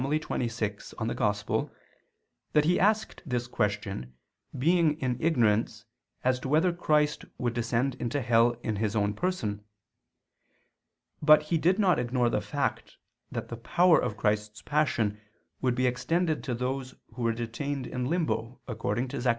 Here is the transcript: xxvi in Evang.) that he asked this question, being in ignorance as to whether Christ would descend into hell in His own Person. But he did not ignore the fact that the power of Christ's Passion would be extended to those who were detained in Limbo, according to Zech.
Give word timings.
xxvi 0.01 0.13
in 0.13 1.15
Evang.) 1.15 1.69
that 2.53 2.65
he 2.65 2.79
asked 2.79 3.21
this 3.23 3.45
question, 3.45 4.15
being 4.57 4.99
in 4.99 5.15
ignorance 5.21 5.85
as 6.23 6.39
to 6.39 6.49
whether 6.49 6.73
Christ 6.73 7.23
would 7.37 7.53
descend 7.53 7.93
into 7.99 8.19
hell 8.19 8.53
in 8.63 8.77
His 8.77 8.95
own 8.95 9.13
Person. 9.13 9.63
But 11.21 11.43
he 11.53 11.59
did 11.59 11.77
not 11.77 11.99
ignore 11.99 12.31
the 12.31 12.41
fact 12.41 12.97
that 13.31 13.49
the 13.49 13.57
power 13.57 13.99
of 14.01 14.17
Christ's 14.17 14.63
Passion 14.63 15.21
would 15.61 15.75
be 15.75 15.85
extended 15.85 16.43
to 16.45 16.55
those 16.55 16.95
who 17.13 17.21
were 17.21 17.31
detained 17.31 17.85
in 17.85 18.05
Limbo, 18.09 18.59
according 18.67 19.07
to 19.09 19.21
Zech. 19.21 19.29